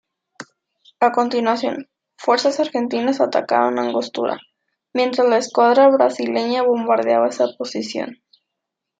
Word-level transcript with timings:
A 0.99 1.11
continuación, 1.11 1.87
fuerzas 2.17 2.59
argentinas 2.59 3.21
atacaron 3.21 3.77
Angostura, 3.77 4.39
mientras 4.93 5.27
la 5.29 5.37
escuadra 5.37 5.89
brasileña 5.91 6.63
bombardeaba 6.63 7.27
esa 7.27 7.45
posición. 7.55 8.17